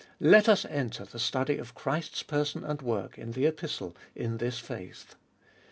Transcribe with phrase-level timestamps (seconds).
[0.19, 4.57] Let us enter the study of Christ's person and work in the Epistle in this
[4.57, 5.13] faith.